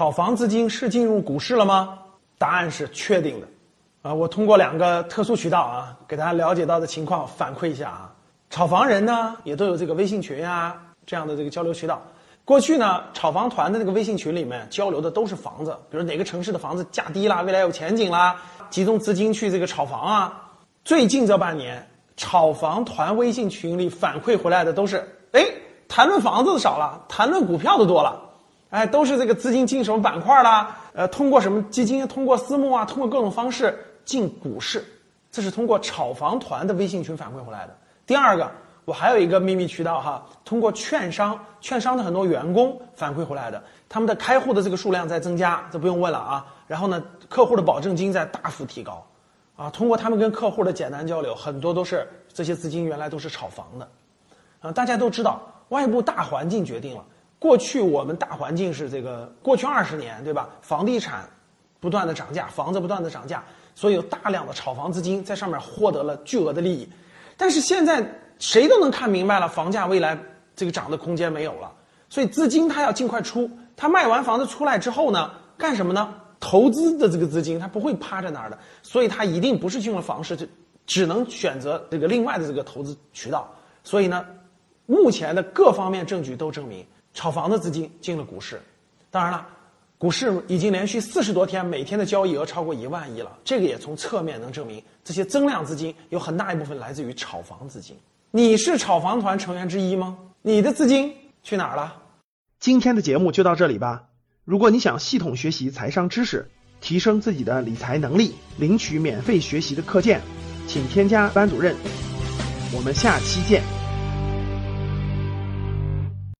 [0.00, 1.98] 炒房资金是进入股市了吗？
[2.38, 3.46] 答案是确定的。
[4.00, 8.10] 啊，我通过两个特殊渠道啊，给大家了解到的情况反馈一下啊。
[8.48, 10.74] 炒房人呢，也都有这个微信群啊
[11.04, 12.00] 这样的这个交流渠道。
[12.46, 18.40] 过去呢，炒房团的那个微信群里面交流的都是房子，比如哪个城市的房子价低啦，未来有前景啦，
[18.70, 20.50] 集中资金去这个炒房啊。
[20.82, 21.86] 最近这半年，
[22.16, 25.44] 炒房团微信群里反馈回来的都是，哎，
[25.88, 28.28] 谈论房子的少了，谈论股票的多了。
[28.70, 30.76] 哎，都是这个资金进什么板块啦？
[30.94, 32.06] 呃，通过什么基金？
[32.06, 32.84] 通过私募啊？
[32.84, 34.84] 通过各种方式进股市？
[35.32, 37.76] 这是通过炒房团的微信群反馈回来的。
[38.06, 38.50] 第二个，
[38.84, 46.46] 我还有一个秘密渠道哈，通过券商，券商的很多员工反馈回来的，他们的开户的这个数量在增加，这不用问了啊。
[46.68, 49.04] 然后呢，客户的保证金在大幅提高，
[49.56, 53.88] 啊，通过他们跟客户的简单交流，很多都是这些资金原来都是炒房的，
[54.60, 55.40] 啊，大家都知道，
[55.70, 57.04] 外部大环境决定了。
[57.40, 60.48] 过去我们大环境是这个，过去二十年，对吧？
[60.60, 61.26] 房地产
[61.80, 63.42] 不断的涨价，房子不断的涨价，
[63.74, 66.86] 所以有大量的炒房资金在上面获得了巨额的利益。
[67.38, 68.06] 但是现在
[68.38, 70.16] 谁都能看明白了，房价未来
[70.54, 71.72] 这个涨的空间没有了，
[72.10, 73.50] 所以资金它要尽快出。
[73.74, 76.14] 它卖完房子出来之后呢，干什么呢？
[76.38, 80.46] 投资的这个资金它不会趴在那儿的，所以它一定不是进入房市，就
[80.86, 83.50] 只能选择这个另外的这个投资渠道。
[83.82, 84.26] 所以呢，
[84.84, 86.84] 目前的各方面证据都证明。
[87.12, 88.60] 炒房的资金进了股市，
[89.10, 89.46] 当然了，
[89.98, 93.36] 股市已经连续四十多天每天的交易额超过一万亿了。
[93.44, 97.96] 这个也从侧面能证明，这些增量资金有很大一部分来自于炒房资金。
[98.30, 100.16] 你是炒房团成员之一吗？
[100.42, 101.96] 你的资金去哪儿了？
[102.60, 104.04] 今天的节目就到这里吧。
[104.44, 106.48] 如果你想系统学习财商知识，
[106.80, 110.20] 提升自己的理财能力，领取免费学习的课件，
[110.66, 111.74] 请添加班主任。
[112.72, 113.79] 我们下期见。